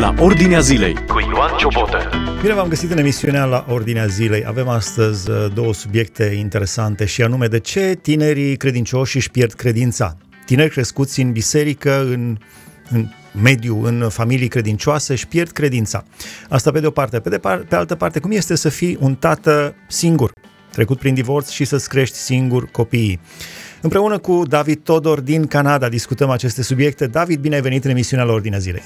la 0.00 0.14
Ordinea 0.18 0.60
Zilei 0.60 0.94
cu 0.94 1.20
Ioan 1.20 1.56
Ciobotă. 1.58 2.10
Bine 2.40 2.54
v-am 2.54 2.68
găsit 2.68 2.90
în 2.90 2.98
emisiunea 2.98 3.44
la 3.44 3.66
Ordinea 3.68 4.06
Zilei. 4.06 4.44
Avem 4.46 4.68
astăzi 4.68 5.30
uh, 5.30 5.46
două 5.54 5.74
subiecte 5.74 6.24
interesante 6.24 7.04
și 7.04 7.22
anume 7.22 7.46
de 7.46 7.58
ce 7.58 7.98
tinerii 8.02 8.56
credincioși 8.56 9.16
își 9.16 9.30
pierd 9.30 9.52
credința. 9.52 10.16
Tineri 10.46 10.70
crescuți 10.70 11.20
în 11.20 11.32
biserică, 11.32 12.00
în, 12.00 12.38
în 12.90 13.08
mediu, 13.42 13.84
în 13.84 14.08
familii 14.08 14.48
credincioase, 14.48 15.12
își 15.12 15.26
pierd 15.26 15.50
credința. 15.50 16.04
Asta 16.48 16.70
pe 16.70 16.80
de 16.80 16.86
o 16.86 16.90
parte. 16.90 17.20
Pe 17.20 17.28
de 17.28 17.38
par- 17.38 17.64
pe 17.68 17.74
altă 17.74 17.94
parte, 17.94 18.18
cum 18.20 18.30
este 18.30 18.54
să 18.54 18.68
fii 18.68 18.98
un 19.00 19.14
tată 19.14 19.74
singur, 19.88 20.32
trecut 20.72 20.98
prin 20.98 21.14
divorț 21.14 21.48
și 21.48 21.64
să-ți 21.64 21.88
crești 21.88 22.16
singur 22.16 22.70
copiii. 22.70 23.20
Împreună 23.80 24.18
cu 24.18 24.42
David 24.48 24.80
Todor 24.82 25.20
din 25.20 25.46
Canada 25.46 25.88
discutăm 25.88 26.30
aceste 26.30 26.62
subiecte. 26.62 27.06
David, 27.06 27.40
bine 27.40 27.54
ai 27.54 27.60
venit 27.60 27.84
în 27.84 27.90
emisiunea 27.90 28.24
la 28.24 28.32
Ordinea 28.32 28.58
Zilei. 28.58 28.82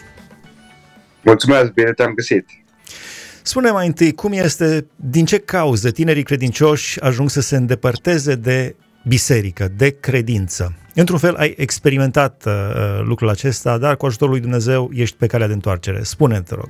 Mulțumesc, 1.24 1.72
bine 1.72 1.92
te-am 1.92 2.14
găsit. 2.14 2.46
Spune 3.42 3.70
mai 3.70 3.86
întâi, 3.86 4.12
cum 4.14 4.32
este, 4.32 4.86
din 4.96 5.24
ce 5.24 5.38
cauză 5.38 5.90
tinerii 5.90 6.22
credincioși 6.22 7.00
ajung 7.00 7.30
să 7.30 7.40
se 7.40 7.56
îndepărteze 7.56 8.34
de 8.34 8.76
biserică, 9.08 9.68
de 9.76 9.90
credință? 9.90 10.74
Într-un 10.94 11.18
fel 11.18 11.34
ai 11.34 11.54
experimentat 11.56 12.42
uh, 12.46 12.52
lucrul 13.04 13.28
acesta, 13.28 13.78
dar 13.78 13.96
cu 13.96 14.06
ajutorul 14.06 14.32
lui 14.32 14.42
Dumnezeu 14.42 14.90
ești 14.92 15.16
pe 15.16 15.26
calea 15.26 15.46
de 15.46 15.52
întoarcere. 15.52 16.02
Spune 16.02 16.42
te 16.42 16.54
rog. 16.54 16.68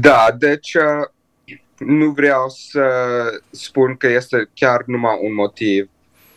Da, 0.00 0.26
deci 0.38 0.74
uh, 0.74 0.82
nu 1.78 2.10
vreau 2.10 2.48
să 2.48 2.82
spun 3.50 3.96
că 3.96 4.08
este 4.08 4.50
chiar 4.54 4.82
numai 4.86 5.18
un 5.22 5.34
motiv. 5.34 5.88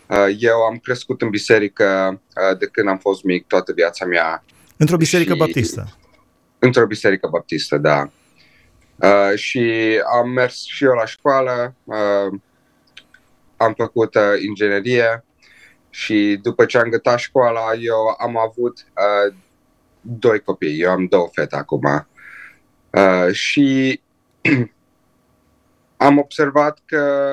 Uh, 0.07 0.35
eu 0.39 0.55
am 0.69 0.77
crescut 0.77 1.21
în 1.21 1.29
biserică 1.29 2.19
uh, 2.51 2.57
de 2.57 2.65
când 2.65 2.87
am 2.87 2.97
fost 2.97 3.23
mic, 3.23 3.47
toată 3.47 3.71
viața 3.75 4.05
mea. 4.05 4.43
Într-o 4.77 4.97
biserică 4.97 5.31
Și- 5.31 5.37
baptistă. 5.39 5.97
Într-o 6.59 6.85
biserică 6.85 7.27
baptistă, 7.27 7.77
da. 7.77 8.09
Uh, 8.95 9.35
și 9.35 9.93
am 10.13 10.29
mers 10.29 10.63
și 10.63 10.83
eu 10.83 10.93
la 10.93 11.05
școală, 11.05 11.75
uh, 11.83 12.39
am 13.57 13.73
făcut 13.73 14.15
uh, 14.15 14.41
inginerie 14.47 15.23
și 15.89 16.39
după 16.41 16.65
ce 16.65 16.77
am 16.77 16.89
gătat 16.89 17.19
școala, 17.19 17.73
eu 17.79 18.15
am 18.17 18.37
avut 18.37 18.85
uh, 18.95 19.35
doi 20.01 20.39
copii, 20.39 20.81
eu 20.81 20.91
am 20.91 21.05
două 21.05 21.29
fete 21.31 21.55
acum. 21.55 22.07
Uh, 22.89 23.31
și 23.31 24.01
am 26.07 26.17
observat 26.17 26.79
că 26.85 27.31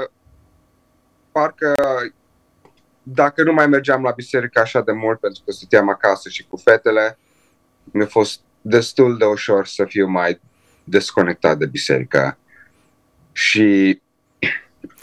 parcă 1.32 1.74
dacă 3.02 3.42
nu 3.42 3.52
mai 3.52 3.66
mergeam 3.66 4.02
la 4.02 4.10
biserică 4.10 4.60
așa 4.60 4.80
de 4.80 4.92
mult 4.92 5.20
pentru 5.20 5.42
că 5.44 5.52
stăteam 5.52 5.88
acasă 5.88 6.28
și 6.28 6.46
cu 6.46 6.56
fetele, 6.56 7.18
mi-a 7.84 8.06
fost 8.06 8.40
destul 8.66 9.18
de 9.18 9.24
ușor 9.24 9.66
să 9.66 9.84
fiu 9.88 10.06
mai 10.06 10.40
desconectat 10.84 11.58
de 11.58 11.66
biserică. 11.66 12.38
Și 13.32 14.00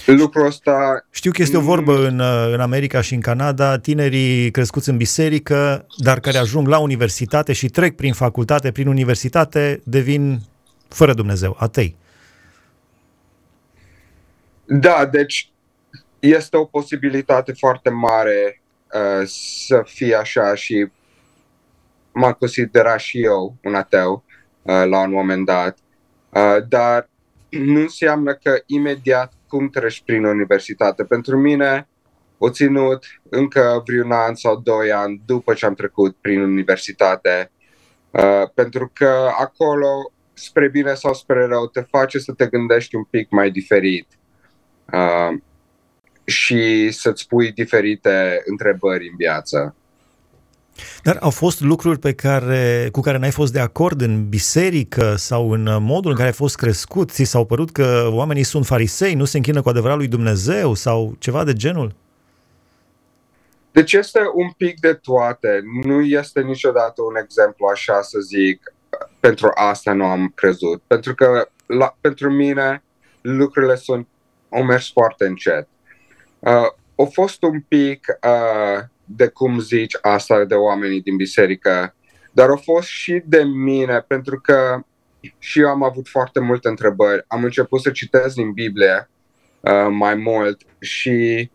lucrul 0.05 0.45
ăsta 0.45 1.05
Știu 1.09 1.31
că 1.31 1.41
este 1.41 1.57
o 1.57 1.61
vorbă 1.61 2.07
în, 2.07 2.19
uh, 2.19 2.49
în 2.53 2.59
America 2.59 3.01
și 3.01 3.13
în 3.13 3.19
Canada, 3.21 3.79
tinerii 3.79 4.51
crescuți 4.51 4.89
în 4.89 4.97
biserică, 4.97 5.85
dar 5.97 6.19
care 6.19 6.37
ajung 6.37 6.67
la 6.67 6.77
universitate 6.77 7.53
și 7.53 7.69
trec 7.69 7.95
prin 7.95 8.13
facultate, 8.13 8.71
prin 8.71 8.87
universitate, 8.87 9.81
devin 9.83 10.39
fără 10.87 11.13
Dumnezeu, 11.13 11.55
atei. 11.59 11.95
Da, 14.65 15.05
deci 15.11 15.51
este 16.19 16.57
o 16.57 16.65
posibilitate 16.65 17.51
foarte 17.51 17.89
mare 17.89 18.61
uh, 18.93 19.27
să 19.65 19.83
fie 19.85 20.15
așa 20.15 20.55
și 20.55 20.87
m-am 22.13 22.31
considerat 22.31 22.99
și 22.99 23.23
eu 23.23 23.55
un 23.63 23.75
ateu 23.75 24.23
uh, 24.61 24.83
la 24.85 24.99
un 24.99 25.11
moment 25.11 25.45
dat, 25.45 25.77
uh, 26.29 26.57
dar 26.69 27.09
nu 27.49 27.79
înseamnă 27.79 28.33
că 28.33 28.61
imediat 28.65 29.33
cum 29.47 29.69
treci 29.69 30.01
prin 30.05 30.23
universitate. 30.23 31.03
Pentru 31.03 31.37
mine 31.37 31.87
o 32.37 32.49
ținut 32.49 33.05
încă 33.29 33.83
vreun 33.85 34.11
an 34.11 34.35
sau 34.35 34.59
doi 34.59 34.91
ani 34.91 35.21
după 35.25 35.53
ce 35.53 35.65
am 35.65 35.73
trecut 35.73 36.15
prin 36.21 36.41
universitate, 36.41 37.51
uh, 38.11 38.49
pentru 38.53 38.91
că 38.93 39.29
acolo, 39.39 40.11
spre 40.33 40.69
bine 40.69 40.93
sau 40.93 41.13
spre 41.13 41.45
rău, 41.45 41.67
te 41.67 41.81
face 41.81 42.19
să 42.19 42.33
te 42.33 42.45
gândești 42.45 42.95
un 42.95 43.03
pic 43.03 43.29
mai 43.29 43.51
diferit 43.51 44.07
uh, 44.93 45.39
și 46.23 46.91
să-ți 46.91 47.27
pui 47.27 47.51
diferite 47.51 48.41
întrebări 48.45 49.07
în 49.09 49.15
viață. 49.17 49.75
Dar 51.03 51.17
au 51.19 51.29
fost 51.29 51.61
lucruri 51.61 51.99
pe 51.99 52.13
care, 52.13 52.89
cu 52.91 53.01
care 53.01 53.17
n-ai 53.17 53.31
fost 53.31 53.53
de 53.53 53.59
acord 53.59 54.01
în 54.01 54.29
biserică 54.29 55.15
sau 55.15 55.51
în 55.51 55.77
modul 55.79 56.11
în 56.11 56.15
care 56.17 56.27
ai 56.27 56.33
fost 56.33 56.55
crescut? 56.55 57.11
Ți 57.11 57.23
s-au 57.23 57.45
părut 57.45 57.71
că 57.71 58.09
oamenii 58.11 58.43
sunt 58.43 58.65
farisei, 58.65 59.13
nu 59.13 59.25
se 59.25 59.37
închină 59.37 59.61
cu 59.61 59.69
adevărat 59.69 59.97
lui 59.97 60.07
Dumnezeu 60.07 60.73
sau 60.73 61.15
ceva 61.19 61.43
de 61.43 61.53
genul? 61.53 61.95
Deci 63.71 63.93
este 63.93 64.19
un 64.33 64.49
pic 64.57 64.79
de 64.79 64.93
toate. 64.93 65.61
Nu 65.83 66.01
este 66.01 66.41
niciodată 66.41 67.01
un 67.01 67.15
exemplu 67.15 67.65
așa 67.65 68.01
să 68.01 68.19
zic, 68.19 68.73
pentru 69.19 69.51
asta 69.53 69.93
nu 69.93 70.05
am 70.05 70.31
crezut. 70.35 70.81
Pentru 70.87 71.15
că 71.15 71.47
la, 71.65 71.97
pentru 72.01 72.31
mine 72.31 72.83
lucrurile 73.21 73.75
sunt, 73.75 74.07
au 74.49 74.63
mers 74.63 74.91
foarte 74.91 75.25
încet. 75.25 75.67
Uh, 76.39 76.51
a 76.95 77.03
fost 77.11 77.43
un 77.43 77.61
pic 77.67 78.05
uh, 78.23 78.83
de 79.15 79.27
cum 79.27 79.59
zici 79.59 79.97
asta 80.01 80.45
de 80.45 80.55
oamenii 80.55 81.01
din 81.01 81.15
biserică, 81.15 81.95
dar 82.31 82.49
a 82.49 82.55
fost 82.55 82.87
și 82.87 83.21
de 83.25 83.43
mine, 83.43 83.99
pentru 84.07 84.39
că 84.39 84.83
și 85.39 85.59
eu 85.59 85.67
am 85.67 85.83
avut 85.83 86.07
foarte 86.07 86.39
multe 86.39 86.67
întrebări. 86.67 87.23
Am 87.27 87.43
început 87.43 87.81
să 87.81 87.91
citesc 87.91 88.35
din 88.35 88.51
Biblie 88.51 89.09
uh, 89.59 89.87
mai 89.89 90.15
mult 90.15 90.61
și 90.79 91.49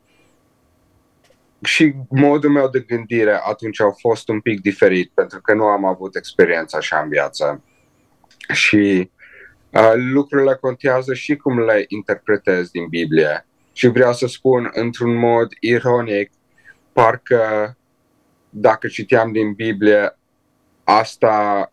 și 1.62 1.94
modul 2.08 2.50
meu 2.50 2.68
de 2.68 2.80
gândire 2.80 3.40
atunci 3.44 3.80
a 3.80 3.90
fost 3.90 4.28
un 4.28 4.40
pic 4.40 4.60
diferit, 4.60 5.10
pentru 5.14 5.40
că 5.40 5.54
nu 5.54 5.64
am 5.64 5.84
avut 5.84 6.16
experiență 6.16 6.76
așa 6.76 7.00
în 7.00 7.08
viață. 7.08 7.62
Și 8.52 9.10
uh, 9.70 9.92
lucrurile 9.94 10.54
contează 10.60 11.14
și 11.14 11.36
cum 11.36 11.60
le 11.60 11.84
interpretezi 11.88 12.70
din 12.70 12.88
Biblie. 12.88 13.46
Și 13.72 13.88
vreau 13.88 14.12
să 14.12 14.26
spun 14.26 14.70
într-un 14.72 15.14
mod 15.14 15.48
ironic, 15.60 16.30
parcă 16.96 17.76
dacă 18.50 18.86
citeam 18.86 19.32
din 19.32 19.52
Biblie, 19.52 20.18
asta 20.84 21.72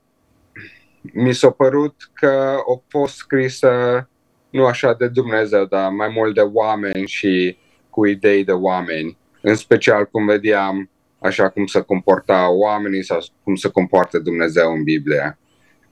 mi 1.02 1.34
s-a 1.34 1.50
părut 1.50 1.96
că 2.14 2.58
a 2.58 2.82
fost 2.88 3.16
scrisă 3.16 4.08
nu 4.50 4.66
așa 4.66 4.94
de 4.94 5.08
Dumnezeu, 5.08 5.66
dar 5.66 5.92
mai 5.92 6.08
mult 6.16 6.36
de 6.36 6.42
oameni 6.42 7.08
și 7.08 7.58
cu 7.90 8.06
idei 8.06 8.44
de 8.44 8.52
oameni. 8.52 9.18
În 9.42 9.56
special 9.56 10.06
cum 10.06 10.26
vedeam 10.26 10.90
așa 11.20 11.50
cum 11.50 11.66
se 11.66 11.82
comporta 11.82 12.50
oamenii 12.50 13.04
sau 13.04 13.20
cum 13.44 13.56
se 13.56 13.70
comportă 13.70 14.20
Dumnezeu 14.20 14.74
în 14.74 14.84
Biblie. 14.84 15.38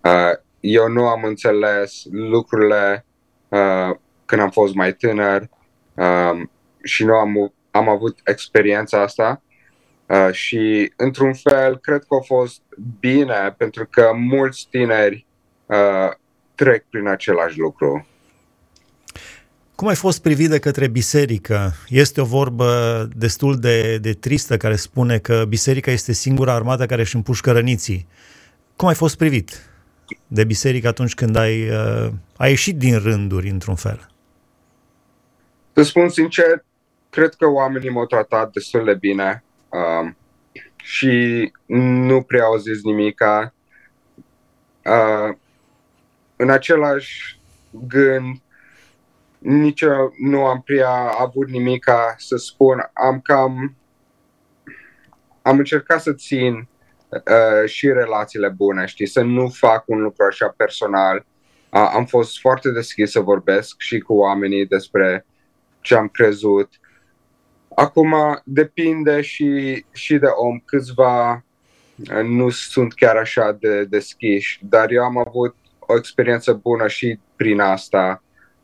Uh, 0.04 0.38
eu 0.60 0.88
nu 0.88 1.08
am 1.08 1.24
înțeles 1.24 2.04
lucrurile 2.12 3.06
uh, 3.50 3.96
când 4.26 4.42
am 4.42 4.50
fost 4.50 4.74
mai 4.74 4.94
tânăr 4.94 5.50
um, 5.94 6.52
și 6.84 7.06
nu 7.06 7.14
am, 7.14 7.54
am 7.72 7.90
avut 7.90 8.20
experiența 8.24 9.02
asta 9.02 9.42
uh, 10.06 10.32
și 10.32 10.94
într-un 10.96 11.34
fel 11.34 11.78
cred 11.78 12.04
că 12.08 12.16
a 12.16 12.24
fost 12.26 12.62
bine 13.00 13.56
pentru 13.58 13.88
că 13.90 14.12
mulți 14.16 14.68
tineri 14.70 15.26
uh, 15.66 16.12
trec 16.56 16.84
prin 16.90 17.08
același 17.08 17.60
lucru. 17.60 18.06
Cum 19.76 19.88
ai 19.88 19.96
fost 19.96 20.22
privit 20.22 20.50
de 20.50 20.60
către 20.60 20.88
biserică? 20.88 21.74
Este 21.88 22.22
o 22.22 22.26
vorbă 22.26 22.68
destul 23.16 23.60
de, 23.60 23.98
de 23.98 24.14
tristă 24.14 24.58
care 24.58 24.76
spune 24.76 25.18
că 25.18 25.46
biserica 25.48 25.92
este 25.92 26.12
singura 26.12 26.54
armată 26.54 26.86
care 26.86 27.02
își 27.02 27.16
împușcă 27.16 27.52
răniții. 27.52 28.08
Cum 28.76 28.88
ai 28.88 28.94
fost 28.94 29.18
privit 29.18 29.70
de 30.28 30.44
biserică 30.44 30.88
atunci 30.88 31.14
când 31.14 31.36
ai, 31.36 31.70
uh, 31.70 32.12
ai 32.38 32.50
ieșit 32.50 32.78
din 32.78 33.00
rânduri, 33.00 33.50
într-un 33.50 33.76
fel? 33.76 34.10
Să 35.74 35.84
spun 35.84 36.10
sincer, 36.10 36.66
cred 37.12 37.34
că 37.34 37.48
oamenii 37.48 37.90
m-au 37.90 38.06
tratat 38.06 38.52
destul 38.52 38.86
de 38.86 38.94
bine 38.94 39.44
um, 39.70 40.18
și 40.76 41.52
nu 41.66 42.22
prea 42.22 42.44
au 42.44 42.58
zis 42.58 42.84
nimica. 42.84 43.54
Uh, 44.86 45.36
în 46.36 46.50
același 46.50 47.40
gând, 47.70 48.42
nici 49.38 49.82
eu 49.82 50.14
nu 50.18 50.46
am 50.46 50.62
prea 50.62 50.92
avut 51.20 51.50
nimica 51.50 52.16
să 52.18 52.36
spun. 52.36 52.90
Am 52.94 53.20
cam... 53.20 53.76
Am 55.42 55.58
încercat 55.58 56.02
să 56.02 56.14
țin 56.14 56.68
uh, 57.10 57.70
și 57.70 57.88
relațiile 57.88 58.50
bune, 58.50 58.86
știi, 58.86 59.08
să 59.08 59.22
nu 59.22 59.50
fac 59.50 59.84
un 59.88 60.02
lucru 60.02 60.26
așa 60.26 60.54
personal. 60.58 61.26
Uh, 61.70 61.92
am 61.94 62.06
fost 62.06 62.40
foarte 62.40 62.72
deschis 62.72 63.12
să 63.12 63.20
vorbesc 63.20 63.76
și 63.78 64.00
cu 64.00 64.14
oamenii 64.14 64.66
despre 64.66 65.26
ce 65.82 65.96
am 65.96 66.08
crezut. 66.08 66.80
Acum 67.76 68.14
depinde 68.44 69.22
și, 69.22 69.86
și 69.92 70.18
de 70.18 70.28
om. 70.28 70.60
Câțiva 70.66 71.44
nu 72.24 72.50
sunt 72.50 72.94
chiar 72.94 73.16
așa 73.16 73.58
de 73.60 73.84
deschiși, 73.84 74.60
dar 74.70 74.92
eu 74.92 75.04
am 75.04 75.18
avut 75.18 75.56
o 75.80 75.98
experiență 75.98 76.54
bună 76.54 76.88
și 76.88 77.20
prin 77.36 77.60
asta, 77.60 78.24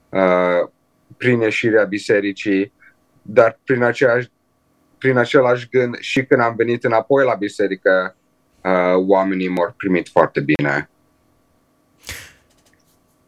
uh, 0.10 0.70
prin 1.18 1.40
ieșirea 1.40 1.84
bisericii, 1.84 2.74
dar 3.22 3.60
prin, 3.64 3.84
aceeași, 3.84 4.30
prin 4.98 5.18
același 5.18 5.70
gând 5.70 5.98
și 6.00 6.26
când 6.26 6.42
am 6.42 6.56
venit 6.56 6.84
înapoi 6.84 7.26
la 7.26 7.34
biserică, 7.34 8.16
uh, 8.64 9.06
oamenii 9.08 9.48
m-au 9.48 9.74
primit 9.78 10.08
foarte 10.08 10.40
bine. 10.40 10.90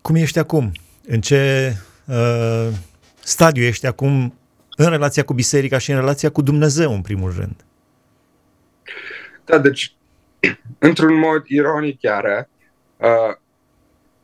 Cum 0.01 0.15
ești 0.15 0.39
acum? 0.39 0.71
În 1.07 1.21
ce 1.21 1.73
uh, 2.05 2.67
stadiu 3.19 3.63
ești 3.63 3.85
acum 3.85 4.38
în 4.83 4.89
relația 4.89 5.23
cu 5.23 5.33
biserica 5.33 5.77
și 5.77 5.91
în 5.91 5.97
relația 5.97 6.29
cu 6.29 6.41
Dumnezeu, 6.41 6.93
în 6.93 7.01
primul 7.01 7.33
rând? 7.37 7.65
Da, 9.45 9.57
deci, 9.57 9.95
într-un 10.89 11.19
mod 11.19 11.43
ironic 11.45 11.99
chiar, 11.99 12.49
uh, 12.97 13.35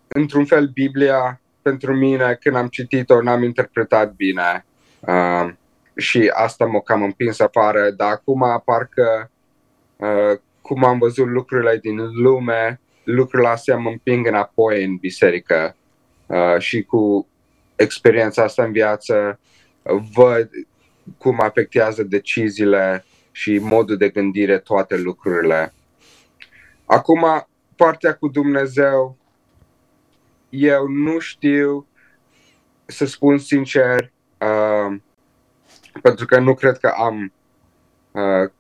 într-un 0.08 0.46
fel, 0.46 0.68
Biblia, 0.68 1.42
pentru 1.62 1.96
mine, 1.96 2.38
când 2.42 2.56
am 2.56 2.68
citit-o, 2.68 3.22
n-am 3.22 3.44
interpretat 3.44 4.14
bine. 4.14 4.66
Uh, 5.00 5.54
și 5.96 6.32
asta 6.34 6.66
m-a 6.66 6.82
cam 6.82 7.04
împins 7.04 7.40
afară, 7.40 7.90
dar 7.90 8.12
acum 8.12 8.62
parcă 8.66 9.32
uh, 9.96 10.40
cum 10.62 10.84
am 10.84 10.98
văzut 10.98 11.28
lucrurile 11.28 11.78
din 11.82 11.98
lume, 12.22 12.80
lucrurile 13.04 13.50
astea 13.50 13.78
mă 13.78 13.90
împing 13.90 14.28
înapoi 14.28 14.84
în 14.84 14.96
biserică 14.96 15.76
uh, 16.26 16.58
și 16.58 16.84
cu 16.84 17.28
experiența 17.76 18.44
asta 18.44 18.64
în 18.64 18.72
viață 18.72 19.40
văd 20.14 20.50
cum 21.18 21.42
afectează 21.42 22.04
deciziile 22.04 23.06
și 23.32 23.60
modul 23.62 23.98
de 23.98 24.10
gândire 24.10 24.60
toate 24.60 24.98
lucrurile. 24.98 25.74
Acum, 26.86 27.48
partea 27.76 28.16
cu 28.16 28.28
Dumnezeu, 28.28 29.18
eu 30.50 30.88
nu 30.88 31.20
știu 31.20 31.88
să 32.86 33.06
spun 33.06 33.38
sincer, 33.38 34.12
uh, 34.38 34.98
pentru 36.02 36.26
că 36.26 36.40
nu 36.40 36.54
cred 36.54 36.78
că 36.78 36.88
am 36.88 37.34
uh, 38.12 38.52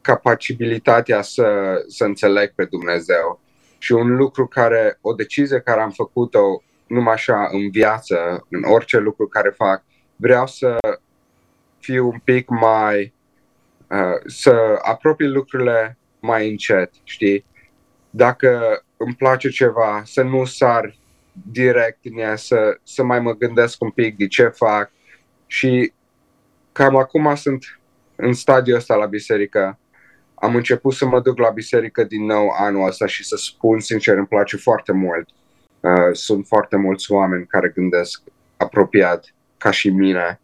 capabilitatea 0.00 1.22
să, 1.22 1.74
să 1.88 2.04
înțeleg 2.04 2.52
pe 2.54 2.64
Dumnezeu. 2.64 3.40
Și 3.78 3.92
un 3.92 4.16
lucru 4.16 4.46
care, 4.46 4.98
o 5.00 5.12
decizie 5.12 5.60
care 5.60 5.80
am 5.80 5.90
făcut-o 5.90 6.62
numai 6.86 7.12
așa 7.12 7.48
în 7.52 7.70
viață, 7.70 8.46
în 8.50 8.62
orice 8.64 8.98
lucru 8.98 9.26
care 9.26 9.50
fac, 9.50 9.84
vreau 10.16 10.46
să 10.46 10.76
fiu 11.78 12.08
un 12.08 12.18
pic 12.24 12.48
mai, 12.48 13.12
uh, 13.90 14.20
să 14.26 14.78
apropii 14.82 15.28
lucrurile 15.28 15.98
mai 16.20 16.50
încet, 16.50 16.90
știi? 17.04 17.44
Dacă 18.10 18.82
îmi 18.96 19.14
place 19.14 19.48
ceva, 19.48 20.02
să 20.04 20.22
nu 20.22 20.44
sar 20.44 20.94
direct 21.50 21.98
în 22.02 22.18
ea, 22.18 22.36
să, 22.36 22.78
să 22.82 23.02
mai 23.02 23.20
mă 23.20 23.32
gândesc 23.36 23.82
un 23.82 23.90
pic 23.90 24.16
de 24.16 24.26
ce 24.26 24.48
fac 24.48 24.90
și 25.46 25.92
cam 26.72 26.96
acum 26.96 27.34
sunt 27.34 27.80
în 28.16 28.32
stadiul 28.32 28.76
ăsta 28.76 28.94
la 28.94 29.06
biserică. 29.06 29.78
Am 30.34 30.54
început 30.54 30.94
să 30.94 31.06
mă 31.06 31.20
duc 31.20 31.38
la 31.38 31.50
biserică 31.50 32.04
din 32.04 32.24
nou 32.24 32.48
anul 32.48 32.86
ăsta 32.86 33.06
și 33.06 33.24
să 33.24 33.36
spun 33.36 33.80
sincer, 33.80 34.16
îmi 34.16 34.26
place 34.26 34.56
foarte 34.56 34.92
mult. 34.92 35.28
Uh, 35.80 36.12
sunt 36.12 36.46
foarte 36.46 36.76
mulți 36.76 37.12
oameni 37.12 37.46
care 37.46 37.68
gândesc 37.68 38.22
apropiat 38.56 39.34
ca 39.58 39.70
și 39.70 39.90
mine. 39.90 40.40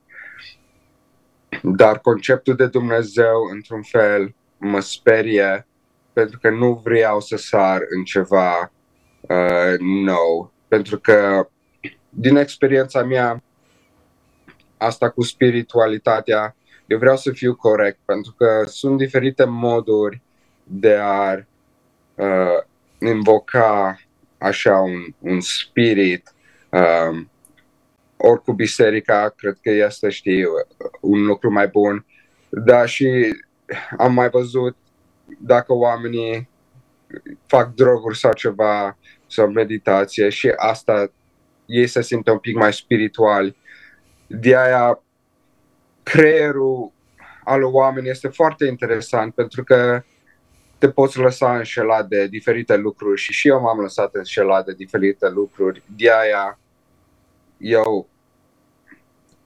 Dar 1.63 1.99
conceptul 1.99 2.55
de 2.55 2.67
Dumnezeu, 2.67 3.43
într-un 3.53 3.83
fel, 3.83 4.35
mă 4.57 4.81
sperie 4.81 5.67
pentru 6.13 6.39
că 6.39 6.51
nu 6.51 6.81
vreau 6.85 7.21
să 7.21 7.37
sar 7.37 7.81
în 7.97 8.05
ceva 8.05 8.73
uh, 9.21 9.79
nou. 9.79 10.53
Pentru 10.69 10.99
că, 10.99 11.49
din 12.09 12.37
experiența 12.37 13.03
mea, 13.03 13.43
asta 14.77 15.11
cu 15.11 15.23
spiritualitatea, 15.23 16.57
eu 16.87 16.99
vreau 16.99 17.17
să 17.17 17.31
fiu 17.31 17.55
corect, 17.55 17.99
pentru 18.05 18.35
că 18.37 18.63
sunt 18.67 18.99
diferite 18.99 19.45
moduri 19.45 20.21
de 20.65 20.95
a 20.95 21.35
uh, 22.15 22.63
invoca 22.99 24.01
așa 24.39 24.79
un, 24.79 25.15
un 25.19 25.41
spirit. 25.41 26.33
Uh, 26.69 27.27
ori 28.23 28.43
cu 28.43 28.53
biserica, 28.53 29.35
cred 29.37 29.59
că 29.63 29.71
este, 29.71 30.09
știi, 30.09 30.45
un 31.01 31.25
lucru 31.25 31.51
mai 31.51 31.69
bun. 31.69 32.07
Dar 32.49 32.89
și 32.89 33.37
am 33.99 34.13
mai 34.13 34.29
văzut 34.29 34.77
dacă 35.39 35.73
oamenii 35.73 36.49
fac 37.47 37.75
droguri 37.75 38.19
sau 38.19 38.33
ceva, 38.33 38.99
sau 39.27 39.51
meditație 39.51 40.29
și 40.29 40.53
asta 40.57 41.13
ei 41.67 41.87
se 41.87 42.03
simt 42.03 42.29
un 42.29 42.39
pic 42.39 42.57
mai 42.57 42.73
spirituali. 42.73 43.57
De 44.27 44.57
aia 44.57 45.03
creierul 46.03 46.93
al 47.45 47.63
oamenii 47.63 48.11
este 48.11 48.29
foarte 48.29 48.67
interesant 48.67 49.35
pentru 49.35 49.65
că 49.65 50.03
te 50.79 50.91
poți 50.91 51.19
lăsa 51.19 51.57
înșelat 51.57 52.09
de 52.09 52.27
diferite 52.27 52.77
lucruri 52.77 53.21
și 53.21 53.33
și 53.33 53.49
eu 53.49 53.61
m-am 53.61 53.81
lăsat 53.81 54.15
înșelat 54.15 54.65
de 54.65 54.75
diferite 54.75 55.29
lucruri. 55.29 55.83
De 55.97 56.13
aia 56.13 56.60
eu 57.61 58.09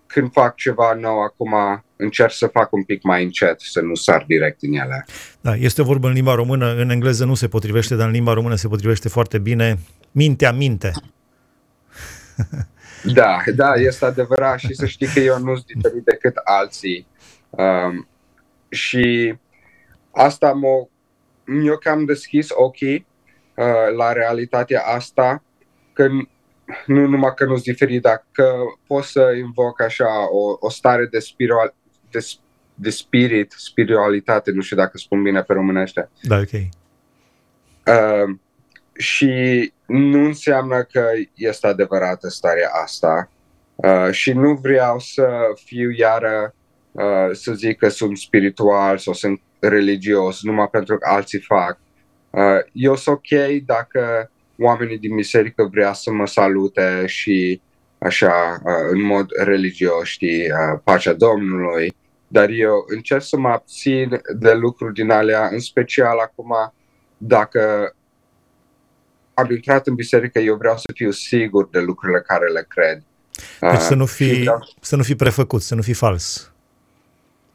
când 0.07 0.33
fac 0.33 0.57
ceva 0.57 0.93
nou 0.93 1.23
acum 1.23 1.55
încerc 1.97 2.33
să 2.33 2.47
fac 2.47 2.73
un 2.73 2.83
pic 2.83 3.03
mai 3.03 3.23
încet, 3.23 3.61
să 3.61 3.81
nu 3.81 3.95
sar 3.95 4.25
direct 4.27 4.63
în 4.63 4.73
ele. 4.73 5.07
Da, 5.41 5.55
este 5.55 5.81
o 5.81 5.85
vorbă 5.85 6.07
în 6.07 6.13
limba 6.13 6.35
română, 6.35 6.75
în 6.75 6.91
engleză 6.91 7.25
nu 7.25 7.35
se 7.35 7.49
potrivește, 7.49 7.95
dar 7.95 8.07
în 8.07 8.13
limba 8.13 8.33
română 8.33 8.55
se 8.55 8.69
potrivește 8.69 9.09
foarte 9.09 9.39
bine. 9.39 9.79
Mintea 10.13 10.53
minte. 10.53 10.93
Da, 13.13 13.43
da, 13.55 13.75
este 13.75 14.05
adevărat 14.05 14.59
și 14.59 14.75
să 14.75 14.87
știi 14.87 15.07
că 15.07 15.21
eu 15.21 15.39
nu 15.39 15.55
sunt 15.55 15.67
diferit 15.67 16.05
decât 16.05 16.37
alții. 16.45 17.07
Um, 17.51 18.09
și 18.69 19.35
asta 20.11 20.53
m-a, 20.53 20.89
mi-a 21.45 21.77
cam 21.77 22.05
deschis 22.05 22.49
ochii 22.51 23.07
uh, 23.55 23.97
la 23.97 24.13
realitatea 24.13 24.83
asta, 24.83 25.43
că 25.93 26.09
nu 26.87 27.07
numai 27.07 27.33
că 27.35 27.45
nu 27.45 27.53
sunt 27.53 27.65
diferit, 27.65 28.03
dar 28.03 28.27
că 28.33 28.55
pot 28.87 29.05
să 29.05 29.33
invoc 29.37 29.81
așa 29.83 30.31
o, 30.31 30.57
o 30.61 30.71
stare 30.71 31.07
de, 31.07 31.19
spiritual, 31.19 31.75
de, 32.11 32.19
de 32.75 32.91
spirit, 32.91 33.55
spiritualitate, 33.57 34.51
nu 34.51 34.61
știu 34.61 34.77
dacă 34.77 34.99
spun 34.99 35.23
bine 35.23 35.43
pe 35.43 35.53
românește. 35.53 36.11
Da, 36.23 36.37
ok. 36.37 36.53
Uh, 37.87 38.37
și 38.97 39.73
nu 39.87 40.25
înseamnă 40.25 40.83
că 40.83 41.11
este 41.35 41.67
adevărată 41.67 42.29
starea 42.29 42.69
asta 42.83 43.31
uh, 43.75 44.11
și 44.11 44.33
nu 44.33 44.55
vreau 44.55 44.99
să 44.99 45.29
fiu 45.65 45.91
iară 45.91 46.55
uh, 46.93 47.31
să 47.33 47.53
zic 47.53 47.79
că 47.79 47.89
sunt 47.89 48.19
spiritual 48.19 48.99
sau 48.99 49.13
sunt 49.13 49.41
religios 49.59 50.43
numai 50.43 50.69
pentru 50.69 50.99
că 50.99 51.09
alții 51.09 51.41
fac. 51.41 51.79
Uh, 52.31 52.59
eu 52.73 52.97
sunt 52.97 53.17
ok 53.17 53.65
dacă 53.65 54.31
oamenii 54.59 54.99
din 54.99 55.15
biserică 55.15 55.69
vrea 55.71 55.93
să 55.93 56.13
mă 56.13 56.27
salute 56.27 57.05
și 57.07 57.61
așa, 57.99 58.61
uh, 58.65 58.89
în 58.91 59.03
mod 59.03 59.27
religios, 59.45 60.09
știi, 60.09 60.41
uh, 60.41 60.81
pacea 60.85 61.13
Domnului, 61.13 61.95
dar 62.29 62.49
eu 62.49 62.85
încerc 62.87 63.23
să 63.23 63.37
mă 63.37 63.49
abțin 63.49 64.21
de 64.39 64.53
lucruri 64.53 64.95
din 64.95 65.11
alea, 65.11 65.49
în 65.53 65.59
special 65.59 66.19
acum 66.19 66.55
dacă 67.17 67.95
am 69.35 69.51
intrat 69.51 69.87
în 69.87 69.95
biserică, 69.95 70.39
eu 70.39 70.57
vreau 70.57 70.77
să 70.77 70.91
fiu 70.95 71.11
sigur 71.11 71.69
de 71.69 71.81
lucrurile 71.81 72.21
care 72.21 72.49
le 72.49 72.67
cred. 72.69 73.03
Deci 73.61 73.81
să 73.81 73.95
nu 73.95 74.07
fii, 74.07 74.41
vreau... 74.41 74.69
să 74.81 74.97
nu 74.97 75.03
fii 75.03 75.15
prefăcut, 75.15 75.63
să 75.63 75.75
nu 75.75 75.83
fii 75.83 75.95
fals. 75.95 76.53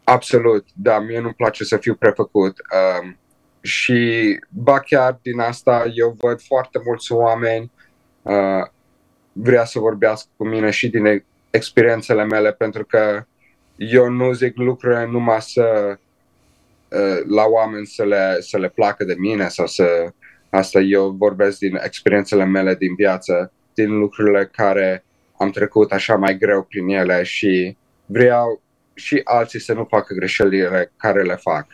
Absolut, 0.04 0.66
da, 0.74 1.00
mie 1.00 1.20
nu-mi 1.20 1.34
place 1.34 1.64
să 1.64 1.78
fiu 1.78 1.96
prefăcut. 1.96 2.58
Um, 3.02 3.18
și 3.62 4.40
ba 4.50 4.80
chiar 4.80 5.20
din 5.22 5.40
asta 5.40 5.86
eu 5.94 6.16
văd 6.20 6.42
foarte 6.42 6.82
mulți 6.86 7.12
oameni 7.12 7.72
uh, 8.22 8.68
vrea 9.32 9.66
să 9.66 9.80
vorbească 9.80 10.30
cu 10.38 10.48
mine 10.48 10.70
și 10.70 10.90
din 10.90 11.24
experiențele 11.50 12.24
mele, 12.24 12.52
pentru 12.52 12.86
că 12.86 13.24
eu 13.76 14.10
nu 14.10 14.32
zic 14.32 14.58
lucrurile 14.58 15.06
numai 15.06 15.42
să 15.42 15.98
uh, 16.88 17.26
la 17.28 17.44
oameni 17.46 17.86
să 17.86 18.06
le, 18.06 18.38
să 18.40 18.58
le 18.58 18.70
placă 18.70 19.04
de 19.04 19.16
mine 19.18 19.48
sau 19.48 19.68
să 19.68 20.14
Asta 20.50 20.80
eu 20.80 21.10
vorbesc 21.10 21.58
din 21.60 21.80
experiențele 21.84 22.46
mele 22.46 22.76
din 22.76 22.96
viață, 22.96 23.52
din 23.74 23.98
lucrurile 23.98 24.50
care 24.52 25.04
am 25.38 25.50
trecut 25.50 25.92
așa 25.92 26.16
mai 26.16 26.38
greu 26.38 26.64
prin 26.64 26.88
ele 26.88 27.24
și 27.24 27.78
vreau 28.06 28.62
și 28.94 29.22
alții 29.24 29.60
să 29.60 29.74
nu 29.74 29.86
facă 29.90 30.14
greșelile 30.14 30.92
care 30.98 31.24
le 31.24 31.36
fac, 31.36 31.68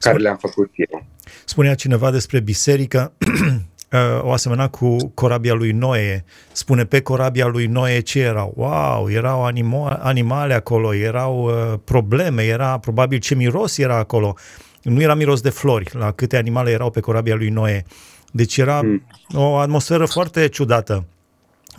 care 0.00 0.18
le-am 0.18 0.36
făcut 0.36 0.70
eu. 0.74 1.06
Spunea 1.44 1.74
cineva 1.74 2.10
despre 2.10 2.40
biserică, 2.40 3.12
uh, 3.92 4.22
o 4.22 4.32
asemenea 4.32 4.68
cu 4.68 4.96
corabia 5.14 5.54
lui 5.54 5.72
Noe. 5.72 6.24
Spune 6.52 6.84
pe 6.84 7.00
corabia 7.00 7.46
lui 7.46 7.66
Noe 7.66 8.00
ce 8.00 8.20
erau? 8.20 8.52
Wow, 8.56 9.10
erau 9.10 9.52
animo- 9.52 9.98
animale 9.98 10.54
acolo, 10.54 10.94
erau 10.94 11.44
uh, 11.44 11.78
probleme, 11.84 12.42
era 12.42 12.78
probabil 12.78 13.18
ce 13.18 13.34
miros 13.34 13.78
era 13.78 13.96
acolo. 13.96 14.36
nu 14.82 15.00
era 15.00 15.14
miros 15.14 15.40
de 15.40 15.50
flori 15.50 15.90
la 15.92 16.12
câte 16.12 16.36
animale 16.36 16.70
erau 16.70 16.90
pe 16.90 17.00
corabia 17.00 17.34
lui 17.34 17.48
Noe. 17.48 17.84
Deci 18.32 18.56
era 18.56 18.82
mm. 18.82 19.02
o 19.34 19.56
atmosferă 19.56 20.06
foarte 20.06 20.48
ciudată. 20.48 21.04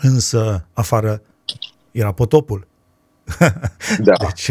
Însă 0.02 0.68
afară 0.74 1.22
era 1.92 2.12
potopul. 2.12 2.68
Da, 4.00 4.14
deci, 4.26 4.50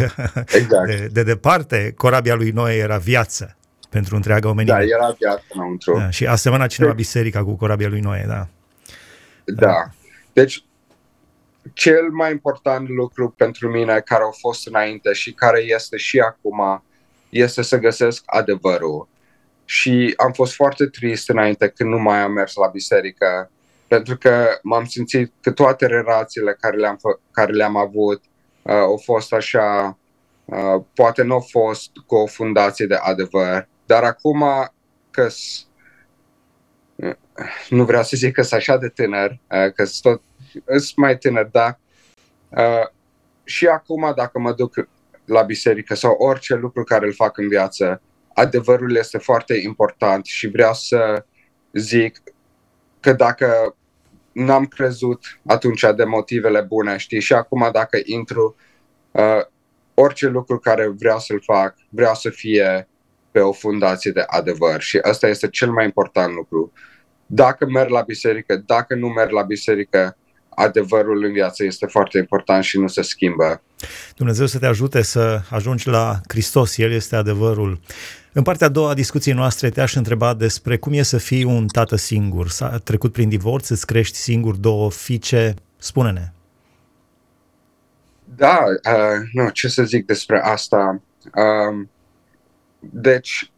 exact. 0.54 0.86
de, 0.86 1.08
de 1.12 1.22
departe, 1.22 1.92
corabia 1.96 2.34
lui 2.34 2.50
Noe 2.50 2.74
era 2.74 2.96
viață 2.96 3.56
pentru 3.90 4.16
întreaga 4.16 4.48
omenire. 4.48 4.76
Da, 4.76 4.82
era 4.82 5.14
viață 5.18 5.44
înăuntru. 5.52 5.98
Da, 5.98 6.10
și 6.10 6.26
asemăna 6.26 6.66
cineva 6.66 6.92
biserica 6.92 7.44
cu 7.44 7.56
corabia 7.56 7.88
lui 7.88 8.00
Noe, 8.00 8.24
da. 8.28 8.48
Da. 9.44 9.88
Deci, 10.32 10.64
cel 11.72 12.10
mai 12.10 12.30
important 12.30 12.88
lucru 12.88 13.34
pentru 13.36 13.70
mine 13.70 14.00
care 14.00 14.22
a 14.22 14.30
fost 14.38 14.66
înainte 14.66 15.12
și 15.12 15.32
care 15.32 15.60
este 15.60 15.96
și 15.96 16.20
acum 16.20 16.82
este 17.28 17.62
să 17.62 17.78
găsesc 17.78 18.22
adevărul. 18.26 19.08
Și 19.64 20.14
am 20.16 20.32
fost 20.32 20.54
foarte 20.54 20.86
trist 20.86 21.28
înainte 21.28 21.68
când 21.68 21.90
nu 21.90 21.98
mai 21.98 22.20
am 22.20 22.32
mers 22.32 22.54
la 22.54 22.66
biserică, 22.66 23.50
pentru 23.86 24.16
că 24.16 24.46
m-am 24.62 24.84
simțit 24.84 25.32
că 25.40 25.50
toate 25.50 25.86
relațiile 25.86 26.56
care 26.60 26.76
le-am, 26.76 26.96
fă, 26.96 27.18
care 27.30 27.52
le-am 27.52 27.76
avut 27.76 28.22
uh, 28.62 28.72
au 28.72 29.00
fost 29.04 29.32
așa, 29.32 29.98
uh, 30.44 30.82
poate 30.94 31.22
nu 31.22 31.34
au 31.34 31.46
fost 31.50 31.90
cu 32.06 32.14
o 32.14 32.26
fundație 32.26 32.86
de 32.86 32.94
adevăr, 32.94 33.68
dar 33.86 34.02
acum 34.02 34.44
că 35.10 35.28
nu 37.68 37.84
vreau 37.84 38.02
să 38.02 38.16
zic 38.16 38.34
că 38.34 38.42
sunt 38.42 38.60
așa 38.60 38.76
de 38.76 38.88
tânăr, 38.88 39.30
uh, 39.30 39.72
că 39.72 39.84
sunt 39.84 40.02
tot 40.02 40.22
sunt 40.66 40.96
mai 40.96 41.18
tânăr, 41.18 41.48
da. 41.52 41.78
Uh, 42.48 42.86
și 43.44 43.66
acum, 43.66 44.12
dacă 44.16 44.38
mă 44.38 44.52
duc 44.52 44.74
la 45.24 45.42
biserică 45.42 45.94
sau 45.94 46.12
orice 46.18 46.54
lucru 46.54 46.84
care 46.84 47.06
îl 47.06 47.14
fac 47.14 47.38
în 47.38 47.48
viață, 47.48 48.02
adevărul 48.34 48.96
este 48.96 49.18
foarte 49.18 49.54
important 49.54 50.24
și 50.24 50.48
vreau 50.48 50.74
să 50.74 51.24
zic 51.72 52.22
că 53.00 53.12
dacă 53.12 53.76
n-am 54.32 54.66
crezut 54.66 55.40
atunci 55.46 55.84
de 55.96 56.04
motivele 56.04 56.60
bune, 56.60 56.96
știi, 56.96 57.20
și 57.20 57.32
acum 57.32 57.68
dacă 57.72 57.98
intru, 58.04 58.56
uh, 59.10 59.40
orice 59.94 60.26
lucru 60.26 60.58
care 60.58 60.88
vreau 60.88 61.18
să-l 61.18 61.42
fac, 61.42 61.74
vreau 61.88 62.14
să 62.14 62.30
fie 62.30 62.88
pe 63.30 63.40
o 63.40 63.52
fundație 63.52 64.10
de 64.10 64.24
adevăr 64.26 64.80
și 64.80 65.00
ăsta 65.04 65.28
este 65.28 65.48
cel 65.48 65.70
mai 65.70 65.84
important 65.84 66.34
lucru. 66.34 66.72
Dacă 67.26 67.66
merg 67.66 67.90
la 67.90 68.00
biserică, 68.00 68.62
dacă 68.66 68.94
nu 68.94 69.08
merg 69.08 69.30
la 69.30 69.42
biserică, 69.42 70.16
adevărul 70.48 71.24
în 71.24 71.32
viață 71.32 71.64
este 71.64 71.86
foarte 71.86 72.18
important 72.18 72.64
și 72.64 72.78
nu 72.78 72.86
se 72.86 73.02
schimbă. 73.02 73.62
Dumnezeu 74.16 74.46
să 74.46 74.58
te 74.58 74.66
ajute 74.66 75.02
să 75.02 75.40
ajungi 75.50 75.88
la 75.88 76.20
Hristos, 76.28 76.78
El 76.78 76.92
este 76.92 77.16
adevărul. 77.16 77.80
În 78.32 78.42
partea 78.42 78.66
a 78.66 78.70
doua 78.70 78.90
a 78.90 78.94
discuției 78.94 79.34
noastre 79.34 79.70
te-aș 79.70 79.94
întreba 79.94 80.34
despre 80.34 80.76
cum 80.76 80.92
e 80.92 81.02
să 81.02 81.18
fii 81.18 81.44
un 81.44 81.66
tată 81.66 81.96
singur. 81.96 82.48
S-a 82.48 82.78
trecut 82.78 83.12
prin 83.12 83.28
divorț, 83.28 83.68
îți 83.68 83.86
crești 83.86 84.16
singur 84.16 84.54
două 84.54 84.90
fiice. 84.90 85.54
Spune-ne. 85.76 86.32
Da, 88.36 88.58
uh, 88.64 89.28
nu, 89.32 89.48
ce 89.48 89.68
să 89.68 89.82
zic 89.82 90.06
despre 90.06 90.40
asta. 90.40 91.02
Uh, 91.24 91.86
deci, 92.78 93.52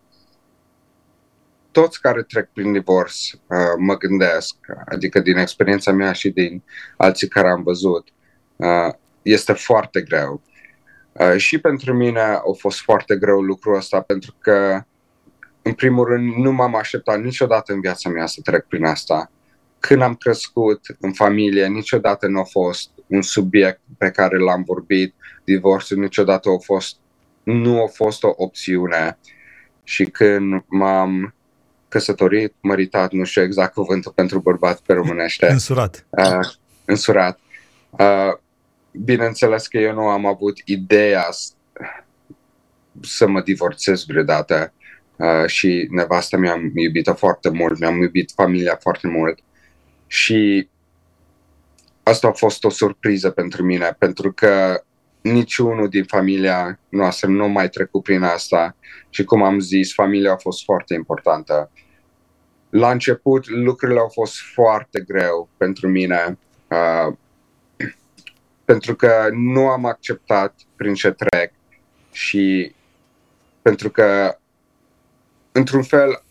toți 1.70 2.00
care 2.00 2.22
trec 2.22 2.48
prin 2.52 2.72
divorț 2.72 3.30
uh, 3.30 3.58
mă 3.78 3.96
gândesc, 3.96 4.54
adică 4.84 5.20
din 5.20 5.36
experiența 5.36 5.92
mea 5.92 6.12
și 6.12 6.28
din 6.30 6.62
alții 6.96 7.28
care 7.28 7.48
am 7.48 7.62
văzut, 7.62 8.08
uh, 8.56 8.94
este 9.22 9.52
foarte 9.52 10.00
greu. 10.00 10.42
Uh, 11.12 11.37
și 11.37 11.59
pentru 11.59 11.95
mine 11.95 12.21
a 12.21 12.40
fost 12.59 12.81
foarte 12.81 13.16
greu 13.16 13.40
lucrul 13.40 13.76
ăsta 13.76 14.00
pentru 14.00 14.35
că, 14.38 14.85
în 15.62 15.73
primul 15.73 16.04
rând, 16.04 16.35
nu 16.35 16.52
m-am 16.52 16.76
așteptat 16.76 17.21
niciodată 17.21 17.73
în 17.73 17.81
viața 17.81 18.11
mea 18.11 18.26
să 18.26 18.40
trec 18.42 18.66
prin 18.66 18.85
asta. 18.85 19.31
Când 19.78 20.02
am 20.02 20.14
crescut 20.14 20.81
în 21.00 21.12
familie, 21.12 21.66
niciodată 21.66 22.26
nu 22.26 22.38
a 22.38 22.45
fost 22.45 22.90
un 23.07 23.23
subiect 23.23 23.81
pe 23.99 24.11
care 24.11 24.38
l-am 24.38 24.62
vorbit. 24.62 25.14
Divorțul 25.45 25.99
niciodată 25.99 26.49
a 26.49 26.59
fost, 26.64 26.97
nu 27.42 27.83
a 27.83 27.87
fost 27.87 28.23
o 28.23 28.33
opțiune. 28.37 29.19
Și 29.85 30.04
când 30.04 30.64
m-am 30.66 31.35
căsătorit, 31.88 32.54
măritat, 32.61 33.12
nu 33.12 33.25
știu 33.25 33.42
exact 33.42 33.73
cuvântul 33.73 34.12
pentru 34.12 34.40
bărbat 34.40 34.81
pe 34.81 34.92
românește. 34.92 35.47
Însurat. 35.50 36.07
Uh, 36.11 36.49
însurat. 36.85 37.38
Uh, 37.90 38.33
bineînțeles 38.92 39.66
că 39.66 39.78
eu 39.78 39.94
nu 39.94 40.08
am 40.08 40.26
avut 40.26 40.58
ideea 40.64 41.28
să 43.00 43.28
mă 43.28 43.40
divorțez 43.40 44.04
vreodată 44.04 44.72
uh, 45.16 45.46
și 45.46 45.88
nevasta 45.90 46.37
mi-am 46.37 46.72
iubit 46.75 47.12
foarte 47.16 47.49
mult, 47.49 47.78
mi-am 47.78 48.00
iubit 48.00 48.32
familia 48.34 48.78
foarte 48.80 49.08
mult 49.08 49.38
și 50.06 50.68
asta 52.02 52.28
a 52.28 52.32
fost 52.32 52.64
o 52.64 52.70
surpriză 52.70 53.30
pentru 53.30 53.62
mine, 53.62 53.96
pentru 53.99 54.32
că 54.32 54.82
niciunul 55.20 55.88
din 55.88 56.04
familia 56.04 56.78
noastră 56.88 57.28
nu 57.28 57.49
mai 57.49 57.68
trecut 57.68 58.02
prin 58.02 58.22
asta 58.22 58.76
și 59.08 59.25
cum 59.25 59.42
am 59.42 59.58
zis, 59.61 59.94
familia 59.94 60.32
a 60.32 60.37
fost 60.37 60.64
foarte 60.64 60.94
importantă. 60.94 61.70
La 62.70 62.90
început 62.90 63.49
lucrurile 63.49 63.99
au 63.99 64.08
fost 64.08 64.34
foarte 64.54 65.00
greu 65.00 65.49
pentru 65.56 65.88
mine 65.88 66.38
uh, 66.68 67.14
pentru 68.64 68.97
că 68.97 69.28
nu 69.33 69.69
am 69.69 69.85
acceptat 69.85 70.54
prin 70.76 70.95
ce 70.95 71.11
trec 71.11 71.52
și 72.12 72.75
pentru 73.62 73.90
că 73.90 74.38
într-un 75.52 75.83
fel 75.83 76.23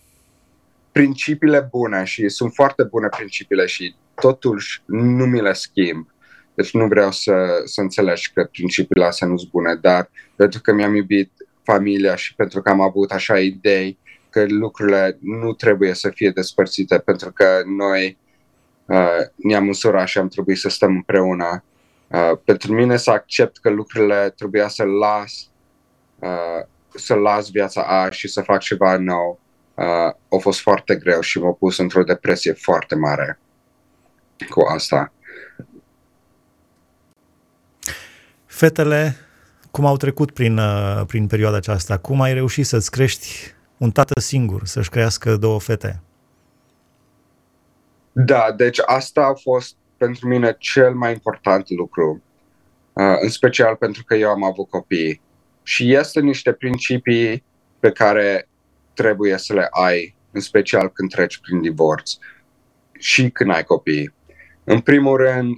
principiile 0.92 1.68
bune 1.72 2.04
și 2.04 2.30
sunt 2.30 2.54
foarte 2.54 2.84
bune 2.84 3.08
principiile 3.08 3.66
și 3.66 3.96
totuși 4.16 4.82
nu 4.86 5.26
mi 5.26 5.42
le 5.42 5.54
schimb 5.54 6.12
deci 6.54 6.74
nu 6.74 6.88
vreau 6.88 7.12
să, 7.12 7.34
să 7.66 7.82
înțelegi 7.82 8.32
că 8.34 8.48
principiile 8.52 9.06
astea 9.06 9.28
nu 9.28 9.38
sunt 9.38 9.52
bune, 9.52 9.76
dar 9.76 10.10
pentru 10.36 10.62
că 10.62 10.74
mi-am 10.74 10.96
iubit 10.96 11.32
familia 11.64 12.16
și 12.16 12.36
pentru 12.36 12.62
că 12.62 12.70
am 12.70 12.82
avut 12.82 13.12
așa 13.12 13.40
idei 13.40 13.98
că 14.30 14.46
lucrurile 14.48 15.18
nu 15.22 15.54
trebuie 15.54 15.94
să 15.94 16.10
fie 16.10 16.30
despărțite, 16.30 16.98
pentru 16.98 17.32
că 17.32 17.62
noi 17.66 18.18
uh, 18.86 19.20
ne-am 19.36 19.68
însurat 19.68 20.08
și 20.08 20.18
am 20.18 20.28
trebuit 20.28 20.58
să 20.58 20.70
stăm 20.70 20.96
împreună. 20.96 21.64
Uh, 22.12 22.38
pentru 22.44 22.74
mine 22.74 22.98
să 22.98 23.12
accept 23.12 23.58
că 23.58 23.70
lucrurile 23.70 24.34
trebuia 24.36 24.68
să 24.68 24.84
las, 24.84 25.50
uh, 26.20 26.66
să 26.96 27.14
las 27.14 27.50
viața 27.50 27.82
a 27.82 28.10
și 28.10 28.28
să 28.28 28.42
fac 28.42 28.60
ceva 28.60 28.98
nou, 28.98 29.40
uh, 29.76 29.86
a 30.30 30.38
fost 30.40 30.60
foarte 30.60 30.96
greu 30.96 31.22
și 31.22 31.40
m-a 31.40 31.52
pus 31.52 31.78
într-o 31.78 32.04
depresie 32.04 32.54
foarte 32.54 32.96
mare 32.96 33.40
cu 34.50 34.62
asta. 34.62 35.14
Fetele, 38.46 39.16
cum 39.72 39.86
au 39.86 39.98
trecut 39.98 40.32
prin, 40.32 40.58
uh, 40.58 41.02
prin 41.08 41.28
perioada 41.28 41.58
aceasta? 41.58 41.98
Cum 41.98 42.22
ai 42.22 42.34
reușit 42.34 42.66
să-ți 42.66 42.92
crești 42.92 43.54
un 43.78 43.92
tată 43.92 44.20
singur, 44.20 44.66
să-și 44.66 44.90
crească 44.90 45.36
două 45.36 45.60
fete? 45.60 46.02
Da, 48.12 48.52
deci 48.52 48.78
asta 48.86 49.22
a 49.22 49.34
fost 49.34 49.76
pentru 50.02 50.28
mine 50.28 50.56
cel 50.60 50.94
mai 50.94 51.12
important 51.12 51.70
lucru, 51.70 52.24
uh, 52.94 53.16
în 53.22 53.30
special 53.30 53.76
pentru 53.76 54.04
că 54.04 54.16
eu 54.16 54.30
am 54.30 54.44
avut 54.44 54.70
copii. 54.70 55.22
Și 55.64 55.94
este 55.94 56.20
niște 56.20 56.52
principii 56.52 57.44
pe 57.80 57.92
care 57.92 58.48
trebuie 58.94 59.38
să 59.38 59.54
le 59.54 59.68
ai, 59.72 60.16
în 60.32 60.40
special 60.40 60.92
când 60.92 61.10
treci 61.10 61.40
prin 61.40 61.62
divorț 61.62 62.12
și 62.98 63.30
când 63.30 63.52
ai 63.52 63.64
copii. 63.64 64.14
În 64.64 64.80
primul 64.80 65.18
rând, 65.18 65.58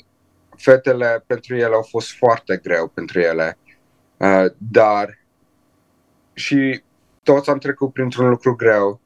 fetele 0.58 1.24
pentru 1.28 1.56
ele 1.56 1.74
au 1.74 1.88
fost 1.90 2.12
foarte 2.12 2.60
greu 2.64 2.88
pentru 2.88 3.20
ele, 3.20 3.58
uh, 4.18 4.46
dar 4.58 5.20
și 6.34 6.84
toți 7.24 7.50
am 7.50 7.58
trecut 7.58 7.94
printr-un 7.94 8.30
lucru 8.30 8.56
greu 8.56 9.02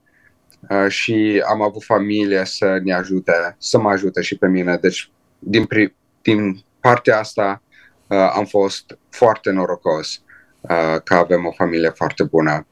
uh, 0.70 0.88
și 0.88 1.44
am 1.48 1.62
avut 1.62 1.84
familie 1.84 2.46
să 2.46 2.80
ne 2.84 2.94
ajute, 2.94 3.56
să 3.58 3.80
mă 3.80 3.90
ajute 3.90 4.22
și 4.22 4.38
pe 4.38 4.48
mine. 4.48 4.78
Deci, 4.78 5.12
din, 5.40 5.66
pri- 5.66 5.96
din 6.22 6.66
partea 6.80 7.20
asta, 7.20 7.62
uh, 8.08 8.32
am 8.34 8.46
fost 8.46 8.98
foarte 9.10 9.52
norocos 9.52 10.22
uh, 10.62 11.02
că 11.04 11.14
avem 11.14 11.46
o 11.46 11.52
familie 11.52 11.90
foarte 11.90 12.24
bună. 12.24 12.68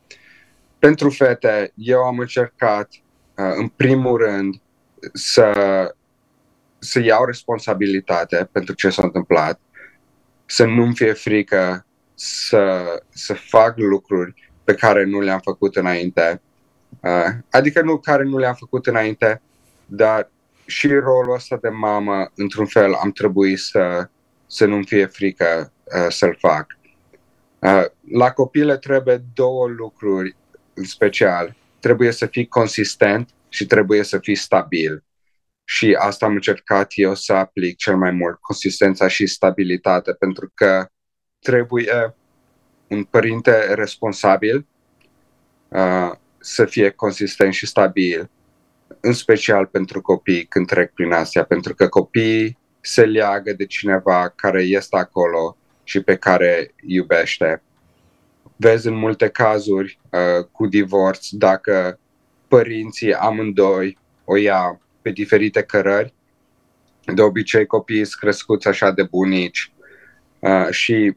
Pentru 0.80 1.10
fete, 1.10 1.72
eu 1.76 2.04
am 2.04 2.20
încercat, 2.20 2.90
uh, 3.36 3.54
în 3.56 3.68
primul 3.68 4.18
rând, 4.18 4.56
să, 5.14 5.52
să 6.80 7.00
iau 7.00 7.26
responsabilitate 7.26 8.50
pentru 8.52 8.74
ce 8.74 8.90
s-a 8.90 9.04
întâmplat, 9.04 9.60
să 10.46 10.66
nu-mi 10.66 10.96
fie 10.96 11.14
frică 11.14 11.86
să, 12.14 12.84
să 13.10 13.34
fac 13.34 13.78
lucruri 13.78 14.52
pe 14.64 14.74
care 14.74 15.04
nu 15.04 15.20
le-am 15.20 15.40
făcut 15.40 15.76
înainte. 15.76 16.42
Uh, 17.00 17.28
adică 17.50 17.82
nu 17.82 17.98
care 17.98 18.24
nu 18.24 18.38
le-am 18.38 18.54
făcut 18.54 18.88
înainte, 18.88 19.42
dar 19.86 20.30
și 20.66 20.88
rolul 20.88 21.34
ăsta 21.34 21.58
de 21.62 21.70
mamă, 21.70 22.32
într-un 22.36 22.66
fel, 22.66 22.94
am 22.94 23.12
trebuit 23.12 23.60
să, 23.60 24.10
să 24.48 24.66
nu-mi 24.66 24.86
fie 24.86 25.06
frică 25.06 25.74
uh, 25.84 26.08
să-l 26.10 26.38
fac. 26.40 26.78
Uh, 27.60 27.86
la 28.12 28.32
copile 28.32 28.78
trebuie 28.78 29.24
două 29.34 29.68
lucruri 29.68 30.36
în 30.74 30.84
special, 30.84 31.56
trebuie 31.80 32.12
să 32.12 32.26
fii 32.26 32.48
consistent 32.48 33.30
și 33.50 33.66
trebuie 33.66 34.04
să 34.04 34.18
fii 34.18 34.36
stabil. 34.36 35.04
Și 35.64 35.96
asta 36.00 36.26
am 36.26 36.34
încercat 36.34 36.92
eu 36.96 37.16
să 37.16 37.34
aplic 37.34 37.78
cel 37.78 37.98
mai 37.98 38.12
mult, 38.12 38.38
consistența 38.40 39.08
și 39.08 39.26
stabilitate, 39.26 40.14
pentru 40.14 40.52
că 40.54 40.88
trebuie 41.40 42.16
un 42.88 43.04
părinte 43.04 43.74
responsabil 43.74 44.68
uh, 45.68 46.12
să 46.40 46.66
fie 46.66 46.90
consistent 46.90 47.54
și 47.54 47.66
stabil, 47.66 48.30
în 49.00 49.14
special 49.14 49.66
pentru 49.66 50.02
copii 50.02 50.46
când 50.46 50.68
trec 50.68 50.92
prin 50.94 51.12
astea, 51.12 51.44
pentru 51.44 51.76
că 51.76 51.88
copiii 51.88 52.58
se 52.82 53.06
leagă 53.06 53.54
de 53.54 53.66
cineva 53.66 54.34
care 54.36 54.62
este 54.62 54.98
acolo 54.98 55.58
și 55.84 56.02
pe 56.02 56.16
care 56.16 56.74
iubește. 56.82 57.62
Vezi 58.56 58.88
în 58.88 58.94
multe 58.94 59.30
cazuri 59.30 60.00
uh, 60.10 60.46
cu 60.52 60.68
divorț 60.68 61.28
dacă 61.32 62.00
părinții 62.48 63.14
amândoi 63.14 63.98
o 64.26 64.36
ia 64.36 64.80
pe 65.02 65.10
diferite 65.10 65.64
cărări, 65.64 66.14
de 67.14 67.22
obicei 67.22 67.66
copiii 67.66 68.06
sunt 68.06 68.20
crescuți 68.20 68.68
așa 68.68 68.92
de 68.92 69.04
bunici 69.04 69.72
uh, 70.40 70.68
și 70.70 71.16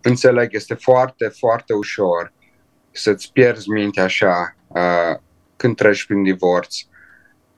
înțeleg, 0.00 0.54
este 0.54 0.74
foarte, 0.74 1.28
foarte 1.28 1.72
ușor 1.72 2.32
să-ți 2.90 3.32
pierzi 3.32 3.70
mintea 3.70 4.04
așa 4.04 4.56
uh, 4.68 5.18
când 5.56 5.76
treci 5.76 6.06
prin 6.06 6.22
divorț, 6.22 6.76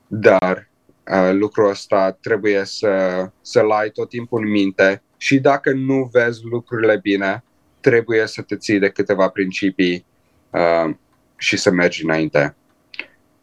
dar 0.07 0.69
uh, 1.13 1.33
lucrul 1.33 1.69
ăsta 1.69 2.11
trebuie 2.21 2.65
să, 2.65 3.27
să-l 3.41 3.71
ai 3.71 3.91
tot 3.91 4.09
timpul 4.09 4.45
în 4.45 4.51
minte 4.51 5.03
și 5.17 5.39
dacă 5.39 5.73
nu 5.73 6.09
vezi 6.13 6.41
lucrurile 6.45 6.99
bine, 7.03 7.45
trebuie 7.81 8.27
să 8.27 8.43
te 8.43 8.57
ții 8.57 8.79
de 8.79 8.89
câteva 8.89 9.29
principii 9.29 10.05
uh, 10.51 10.95
și 11.37 11.57
să 11.57 11.71
mergi 11.71 12.05
înainte. 12.05 12.55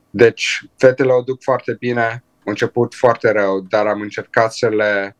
Deci, 0.09 0.65
fetele 0.77 1.11
o 1.11 1.21
duc 1.21 1.41
foarte 1.41 1.75
bine, 1.79 2.23
au 2.45 2.51
început 2.51 2.93
foarte 2.93 3.31
rău, 3.31 3.59
dar 3.59 3.87
am 3.87 4.01
încercat 4.01 4.53
să 4.53 4.69
le, 4.69 5.15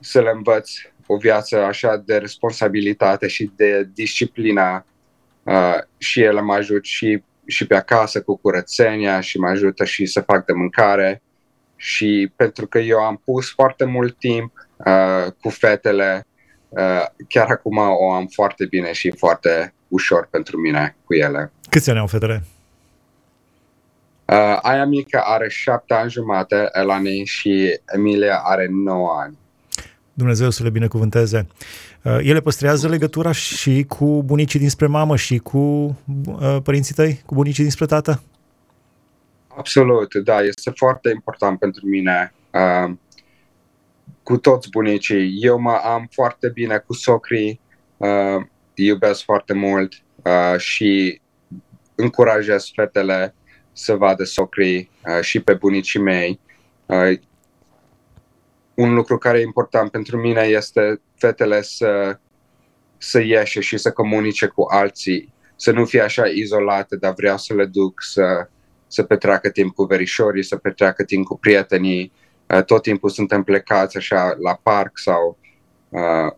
să 0.00 0.20
le 0.20 0.30
învăț 0.34 0.70
o 1.06 1.16
viață 1.16 1.58
așa 1.58 1.96
de 1.96 2.16
responsabilitate 2.16 3.26
și 3.26 3.50
de 3.56 3.88
disciplină 3.94 4.84
uh, 5.42 5.78
și 5.98 6.20
ele 6.20 6.40
mă 6.40 6.54
ajut 6.54 6.84
și, 6.84 7.22
și 7.50 7.66
pe 7.66 7.74
acasă 7.74 8.22
cu 8.22 8.36
curățenia 8.36 9.20
și 9.20 9.38
mă 9.38 9.48
ajută 9.48 9.84
și 9.84 10.06
să 10.06 10.20
fac 10.20 10.44
de 10.44 10.52
mâncare 10.52 11.22
și 11.76 12.32
pentru 12.36 12.66
că 12.66 12.78
eu 12.78 12.98
am 12.98 13.22
pus 13.24 13.50
foarte 13.50 13.84
mult 13.84 14.18
timp 14.18 14.52
uh, 14.76 15.32
cu 15.40 15.48
fetele, 15.48 16.26
uh, 16.68 17.04
chiar 17.28 17.50
acum 17.50 17.76
o 17.76 18.12
am 18.12 18.26
foarte 18.26 18.66
bine 18.66 18.92
și 18.92 19.10
foarte 19.10 19.74
ușor 19.88 20.28
pentru 20.30 20.56
mine 20.56 20.96
cu 21.04 21.14
ele. 21.14 21.52
Câți 21.68 21.90
ani 21.90 21.98
au 21.98 22.06
fetele? 22.06 22.42
Uh, 24.24 24.58
aia 24.62 24.84
mică 24.84 25.20
are 25.24 25.48
șapte 25.48 25.94
ani 25.94 26.10
jumate, 26.10 26.68
Elani, 26.72 27.24
și 27.24 27.80
Emilia 27.94 28.40
are 28.44 28.66
9 28.70 29.08
ani. 29.22 29.38
Dumnezeu 30.12 30.50
să 30.50 30.62
le 30.62 30.70
binecuvânteze. 30.70 31.46
Uh, 32.04 32.18
ele 32.22 32.40
păstrează 32.40 32.88
legătura 32.88 33.32
și 33.32 33.84
cu 33.88 34.22
bunicii 34.22 34.58
dinspre 34.58 34.86
mamă 34.86 35.16
și 35.16 35.38
cu 35.38 35.58
uh, 35.58 36.56
părinții 36.62 36.94
tăi, 36.94 37.22
cu 37.26 37.34
bunicii 37.34 37.62
dinspre 37.62 37.86
tată? 37.86 38.22
Absolut, 39.56 40.14
da, 40.14 40.40
este 40.40 40.72
foarte 40.74 41.10
important 41.10 41.58
pentru 41.58 41.86
mine. 41.86 42.32
Uh, 42.52 42.94
cu 44.22 44.36
toți 44.36 44.70
bunicii. 44.70 45.38
Eu 45.40 45.58
mă 45.58 45.80
am 45.84 46.08
foarte 46.10 46.48
bine 46.48 46.78
cu 46.86 46.92
socrii, 46.92 47.60
uh, 47.96 48.46
iubesc 48.74 49.22
foarte 49.22 49.52
mult 49.52 49.92
uh, 50.22 50.58
și 50.58 51.20
încurajez 51.94 52.70
fetele 52.74 53.34
să 53.72 53.94
vadă 53.94 54.24
socrii 54.24 54.90
uh, 55.06 55.22
și 55.22 55.40
pe 55.40 55.54
bunicii 55.54 56.00
mei. 56.00 56.40
Uh, 56.86 57.18
un 58.74 58.94
lucru 58.94 59.18
care 59.18 59.38
e 59.38 59.42
important 59.42 59.90
pentru 59.90 60.16
mine 60.16 60.42
este 60.42 61.00
fetele 61.20 61.62
să, 61.62 62.18
să 62.98 63.20
ieșe 63.20 63.60
și 63.60 63.78
să 63.78 63.90
comunice 63.90 64.46
cu 64.46 64.66
alții, 64.70 65.32
să 65.56 65.70
nu 65.70 65.84
fie 65.84 66.00
așa 66.00 66.26
izolate, 66.26 66.96
dar 66.96 67.12
vreau 67.16 67.36
să 67.38 67.54
le 67.54 67.64
duc 67.64 68.02
să, 68.02 68.48
să 68.86 69.02
petreacă 69.02 69.50
timp 69.50 69.74
cu 69.74 69.84
verișorii, 69.84 70.44
să 70.44 70.56
petreacă 70.56 71.04
timp 71.04 71.26
cu 71.26 71.38
prietenii. 71.38 72.12
Uh, 72.46 72.64
tot 72.64 72.82
timpul 72.82 73.10
suntem 73.10 73.42
plecați 73.42 73.96
așa 73.96 74.36
la 74.42 74.60
parc 74.62 74.98
sau 74.98 75.38
uh, 75.88 76.32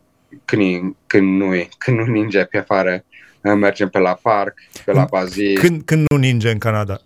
când, 0.45 0.95
când, 1.07 1.41
nu, 1.41 1.53
când 1.83 1.99
nu 1.99 2.05
ninge 2.05 2.45
pe 2.45 2.59
afară, 2.59 3.05
mergem 3.43 3.89
pe 3.89 3.99
la 3.99 4.19
parc, 4.23 4.55
pe 4.85 4.93
la 4.93 5.07
bazin. 5.11 5.55
Când, 5.55 5.83
când 5.85 6.07
nu 6.11 6.17
ninge 6.17 6.51
în 6.51 6.59
Canada. 6.59 7.01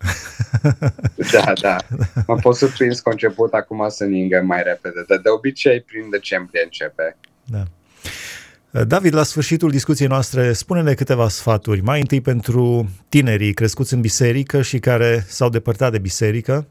da, 1.32 1.52
da. 1.60 1.76
Am 2.26 2.38
fost 2.38 2.58
surprins 2.58 3.00
că 3.00 3.10
început 3.10 3.52
acum 3.52 3.88
să 3.88 4.04
ningă 4.04 4.42
mai 4.44 4.62
repede, 4.62 5.04
dar 5.08 5.18
de 5.18 5.28
obicei 5.28 5.80
prin 5.80 6.10
decembrie 6.10 6.62
începe. 6.64 7.16
Da. 7.46 7.64
David, 8.84 9.14
la 9.14 9.22
sfârșitul 9.22 9.70
discuției 9.70 10.08
noastre, 10.08 10.52
spune-ne 10.52 10.94
câteva 10.94 11.28
sfaturi. 11.28 11.80
Mai 11.80 12.00
întâi 12.00 12.20
pentru 12.20 12.90
tinerii 13.08 13.54
crescuți 13.54 13.94
în 13.94 14.00
biserică 14.00 14.62
și 14.62 14.78
care 14.78 15.24
s-au 15.28 15.48
depărtat 15.48 15.92
de 15.92 15.98
biserică 15.98 16.66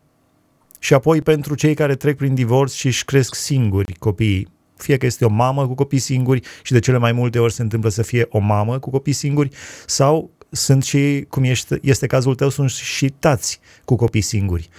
și 0.80 0.94
apoi 0.94 1.22
pentru 1.22 1.56
cei 1.56 1.74
care 1.74 1.96
trec 1.96 2.18
prin 2.18 2.34
divorț 2.34 2.74
și 2.74 2.86
își 2.86 3.06
cresc 3.06 3.36
singuri 3.36 3.94
copiii 3.94 4.54
fie 4.78 4.98
că 4.98 5.06
este 5.06 5.26
o 5.26 5.30
mamă 5.30 5.68
cu 5.68 5.74
copii 5.74 6.00
singuri 6.00 6.42
și 6.64 6.72
de 6.72 6.80
cele 6.80 6.98
mai 6.98 7.12
multe 7.12 7.40
ori 7.40 7.54
se 7.54 7.62
întâmplă 7.62 7.90
să 7.90 8.02
fie 8.02 8.26
o 8.30 8.40
mamă 8.40 8.80
cu 8.80 8.90
copii 8.90 9.14
singuri 9.14 9.50
sau 9.86 10.32
sunt 10.50 10.84
și, 10.84 11.26
cum 11.30 11.44
este, 11.44 11.80
este 11.82 12.08
cazul 12.08 12.36
tău, 12.36 12.50
sunt 12.50 12.70
și 12.70 13.10
tați 13.10 13.60
cu 13.86 13.96
copii 13.96 14.22
singuri. 14.22 14.70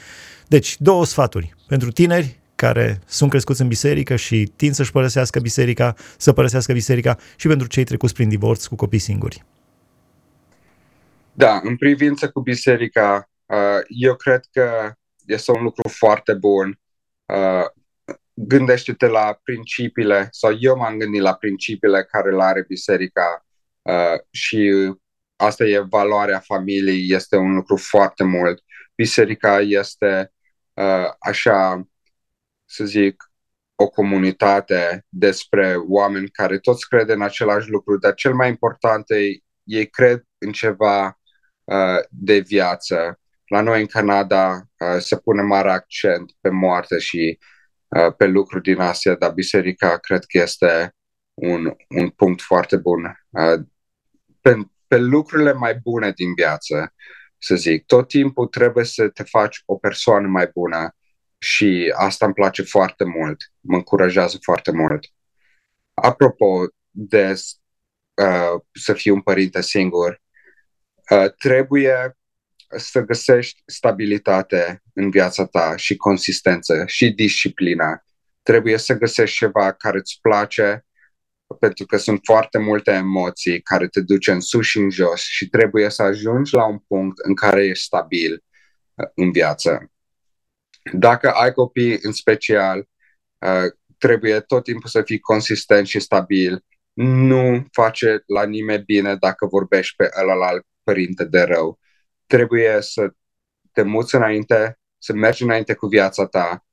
Deci, 0.49 0.77
două 0.79 1.05
sfaturi 1.05 1.55
pentru 1.67 1.91
tineri 1.91 2.39
care 2.57 3.01
sunt 3.07 3.31
crescuți 3.31 3.61
în 3.61 3.69
biserică 3.69 4.17
și 4.17 4.53
tind 4.57 4.75
să-și 4.75 4.93
părăsească 4.93 5.41
biserica, 5.41 5.95
să 6.19 6.33
părăsească 6.33 6.73
biserica 6.73 7.19
și 7.37 7.47
pentru 7.47 7.67
cei 7.67 7.85
trecuți 7.85 8.15
prin 8.15 8.29
divorț 8.29 8.67
cu 8.67 8.75
copii 8.75 8.99
singuri. 8.99 9.45
Da, 11.33 11.61
în 11.63 11.77
privință 11.77 12.31
cu 12.31 12.41
biserica, 12.41 13.31
uh, 13.47 13.81
eu 13.89 14.15
cred 14.15 14.45
că 14.53 14.93
este 15.27 15.51
un 15.51 15.63
lucru 15.63 15.89
foarte 15.89 16.35
bun 16.35 16.81
uh, 17.27 17.65
gândește-te 18.35 19.07
la 19.07 19.41
principiile, 19.43 20.29
sau 20.31 20.57
eu 20.61 20.77
m-am 20.77 20.99
gândit 20.99 21.21
la 21.21 21.35
principiile 21.35 22.05
care 22.05 22.31
le 22.31 22.43
are 22.43 22.65
biserica 22.69 23.47
uh, 23.83 24.21
și 24.31 24.93
asta 25.37 25.65
e 25.65 25.79
valoarea 25.79 26.39
familiei, 26.39 27.07
este 27.09 27.37
un 27.37 27.55
lucru 27.55 27.77
foarte 27.77 28.25
mult. 28.25 28.63
Biserica 28.95 29.61
este 29.61 30.33
uh, 30.73 31.11
așa, 31.19 31.89
să 32.67 32.85
zic, 32.85 33.31
o 33.75 33.89
comunitate 33.89 35.05
despre 35.09 35.75
oameni 35.89 36.29
care 36.29 36.59
toți 36.59 36.89
cred 36.89 37.09
în 37.09 37.23
același 37.23 37.69
lucru, 37.69 37.99
dar 37.99 38.15
cel 38.15 38.35
mai 38.35 38.49
important 38.49 39.11
e, 39.11 39.17
ei 39.65 39.87
cred 39.87 40.23
în 40.39 40.53
ceva 40.53 41.21
uh, 41.65 41.99
de 42.09 42.39
viață. 42.39 43.21
La 43.47 43.61
noi 43.61 43.81
în 43.81 43.87
Canada 43.87 44.53
uh, 44.53 44.99
se 44.99 45.17
pune 45.17 45.43
mare 45.43 45.71
accent 45.71 46.33
pe 46.41 46.49
moarte 46.49 46.99
și 46.99 47.39
uh, 47.41 47.47
Uh, 47.89 48.15
pe 48.17 48.27
lucruri 48.27 48.63
din 48.63 48.81
Asia, 48.81 49.15
dar 49.15 49.33
biserica 49.33 49.99
cred 49.99 50.25
că 50.25 50.39
este 50.39 50.95
un, 51.35 51.75
un 51.89 52.09
punct 52.09 52.41
foarte 52.41 52.77
bun. 52.77 53.27
Uh, 53.31 53.65
pe, 54.41 54.57
pe 54.87 54.99
lucrurile 54.99 55.53
mai 55.53 55.75
bune 55.75 56.13
din 56.13 56.35
viață, 56.35 56.95
să 57.39 57.55
zic, 57.55 57.87
tot 57.87 58.09
timpul 58.09 58.47
trebuie 58.47 58.85
să 58.85 59.09
te 59.09 59.23
faci 59.23 59.63
o 59.65 59.77
persoană 59.77 60.29
mai 60.29 60.51
bună 60.55 60.97
și 61.39 61.93
asta 61.97 62.25
îmi 62.25 62.35
place 62.35 62.63
foarte 62.63 63.05
mult, 63.05 63.53
mă 63.61 63.77
încurajează 63.77 64.39
foarte 64.43 64.73
mult. 64.73 65.07
Apropo 65.95 66.67
de 66.91 67.35
uh, 68.15 68.61
să 68.73 68.93
fii 68.93 69.11
un 69.11 69.21
părinte 69.21 69.63
singur, 69.63 70.23
uh, 71.11 71.33
trebuie 71.39 72.17
să 72.77 73.01
găsești 73.01 73.63
stabilitate 73.67 74.83
în 74.95 75.11
viața 75.11 75.47
ta 75.47 75.77
și 75.77 75.97
consistență 75.97 76.85
și 76.87 77.11
disciplina. 77.11 78.05
Trebuie 78.43 78.77
să 78.77 78.95
găsești 78.95 79.37
ceva 79.37 79.73
care 79.73 79.99
îți 79.99 80.19
place, 80.23 80.87
pentru 81.59 81.85
că 81.85 81.97
sunt 81.97 82.21
foarte 82.23 82.59
multe 82.59 82.91
emoții 82.91 83.61
care 83.61 83.89
te 83.89 84.01
duce 84.01 84.31
în 84.33 84.41
sus 84.41 84.67
și 84.67 84.79
în 84.79 84.91
jos 84.91 85.21
și 85.21 85.49
trebuie 85.49 85.91
să 85.91 86.03
ajungi 86.03 86.55
la 86.55 86.67
un 86.67 86.79
punct 86.79 87.19
în 87.19 87.35
care 87.35 87.65
ești 87.67 87.85
stabil 87.85 88.45
uh, 88.95 89.09
în 89.15 89.33
viață. 89.33 89.91
Dacă 90.93 91.31
ai 91.31 91.53
copii 91.53 91.99
în 92.03 92.13
special, 92.13 92.79
uh, 93.39 93.73
trebuie 93.99 94.41
tot 94.41 94.65
timpul 94.65 94.89
să 94.89 95.03
fii 95.03 95.19
consistent 95.21 95.87
și 95.87 96.01
stabil. 96.01 96.65
Nu 96.93 97.67
face 97.73 98.23
la 98.27 98.45
nimeni 98.45 98.85
bine 98.85 99.17
dacă 99.17 99.47
vorbești 99.47 99.97
pe 99.97 100.09
ălalt 100.21 100.67
părinte 100.83 101.25
de 101.25 101.41
rău 101.41 101.79
trebuie 102.27 102.81
să 102.81 103.11
te 103.73 103.83
muți 103.83 104.15
înainte, 104.15 104.79
să 104.99 105.13
mergi 105.13 105.43
înainte 105.43 105.75
cu 105.75 105.87
viața 105.87 106.27
ta 106.27 106.65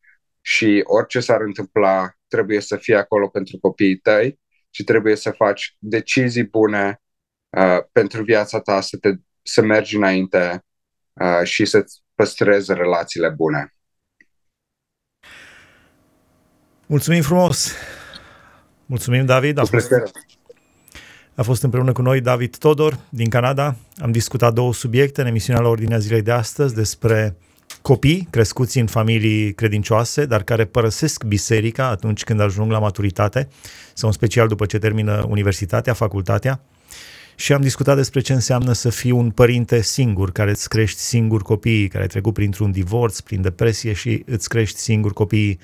și 0.42 0.82
orice 0.84 1.20
s-ar 1.20 1.42
întâmpla, 1.42 2.12
trebuie 2.28 2.60
să 2.60 2.76
fii 2.76 2.96
acolo 2.96 3.28
pentru 3.28 3.58
copiii 3.58 3.98
tăi 3.98 4.40
și 4.70 4.84
trebuie 4.84 5.16
să 5.16 5.32
faci 5.32 5.76
decizii 5.80 6.44
bune 6.44 7.02
uh, 7.50 7.78
pentru 7.92 8.24
viața 8.24 8.60
ta, 8.60 8.82
să 8.82 8.98
te 8.98 9.10
să 9.42 9.62
mergi 9.62 9.96
înainte 9.96 10.66
uh, 11.14 11.44
și 11.44 11.66
să-ți 11.66 12.02
păstrezi 12.16 12.74
relațiile 12.74 13.30
bune. 13.30 13.74
Mulțumim 16.86 17.22
frumos! 17.22 17.72
Mulțumim, 18.86 19.26
David! 19.26 19.58
A 19.58 19.66
fost, 19.66 19.88
a 21.36 21.42
fost 21.42 21.64
împreună 21.64 21.92
cu 21.92 22.02
noi 22.02 22.22
David 22.22 22.58
Todor 22.58 23.00
din 23.10 23.30
Canada. 23.30 23.76
Am 23.98 24.12
discutat 24.12 24.54
două 24.54 24.74
subiecte 24.74 25.22
în 25.22 25.28
emisiunea 25.28 25.62
la 25.62 25.68
Ordinea 25.68 25.98
Zilei 25.98 26.22
de 26.22 26.32
astăzi 26.32 26.74
despre 26.74 27.36
copii 27.82 28.28
crescuți 28.30 28.80
în 28.80 28.88
familii 28.88 29.54
credincioase, 29.54 30.26
dar 30.26 30.44
care 30.44 30.66
părăsesc 30.66 31.24
biserica 31.24 31.88
atunci 31.88 32.24
când 32.24 32.40
ajung 32.40 32.72
la 32.72 32.80
maturitate 32.80 33.48
sau 33.94 34.08
în 34.08 34.14
special 34.14 34.48
după 34.48 34.66
ce 34.66 34.78
termină 34.78 35.26
universitatea, 35.30 35.94
facultatea. 35.94 36.62
Și 37.36 37.54
am 37.54 37.62
discutat 37.62 37.96
despre 37.96 38.20
ce 38.20 38.34
înseamnă 38.34 38.74
să 38.74 38.90
fii 38.90 39.12
un 39.12 39.32
părinte 39.32 39.82
singur, 39.82 40.32
care 40.32 40.50
îți 40.50 40.70
crești 40.70 41.00
singur 41.00 41.42
copiii, 41.42 41.88
care 41.88 42.02
ai 42.02 42.10
trecut 42.10 42.34
printr-un 42.34 42.72
divorț, 42.72 43.20
prin 43.20 43.42
depresie 43.42 43.94
și 43.94 44.24
îți 44.26 44.50
crești 44.50 44.80
singur 44.80 45.14
copiii. 45.14 45.60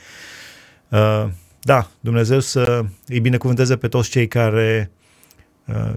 Uh, 0.89 1.27
da, 1.59 1.87
Dumnezeu 1.99 2.39
să 2.39 2.85
îi 3.07 3.19
binecuvânteze 3.19 3.77
pe 3.77 3.87
toți 3.87 4.09
cei 4.09 4.27
care 4.27 4.91
uh, 5.65 5.93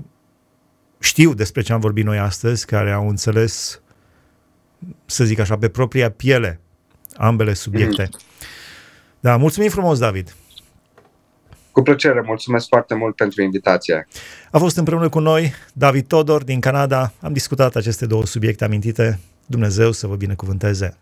știu 0.98 1.35
despre 1.35 1.62
ce 1.62 1.72
am 1.72 1.81
vorbit 1.81 2.05
noi 2.05 2.18
astăzi, 2.18 2.66
care 2.66 2.92
au 2.92 3.09
înțeles 3.09 3.81
să 5.07 5.24
zic 5.24 5.38
așa, 5.38 5.57
pe 5.57 5.68
propria 5.68 6.11
piele 6.11 6.61
ambele 7.16 7.55
subiecte. 7.55 8.09
Mm. 8.12 8.18
Da, 9.20 9.37
mulțumim 9.37 9.70
frumos, 9.70 9.98
David! 9.98 10.35
Cu 11.72 11.83
plăcere, 11.83 12.20
mulțumesc 12.20 12.68
foarte 12.68 12.94
mult 12.94 13.16
pentru 13.16 13.42
invitație. 13.42 14.09
A 14.50 14.59
fost 14.59 14.76
împreună 14.76 15.09
cu 15.09 15.18
noi 15.18 15.52
David 15.72 16.07
Todor 16.07 16.44
din 16.44 16.61
Canada. 16.61 17.12
Am 17.20 17.33
discutat 17.33 17.76
aceste 17.76 18.07
două 18.07 18.26
subiecte 18.26 18.64
amintite. 18.64 19.18
Dumnezeu 19.46 19.92
să 19.92 20.07
vă 20.07 20.16
binecuvânteze! 20.16 21.01